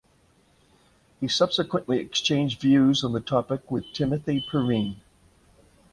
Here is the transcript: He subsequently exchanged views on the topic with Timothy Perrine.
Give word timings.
He 1.19 1.27
subsequently 1.27 1.99
exchanged 1.99 2.59
views 2.59 3.03
on 3.03 3.11
the 3.13 3.19
topic 3.19 3.69
with 3.69 3.93
Timothy 3.93 4.41
Perrine. 4.51 4.99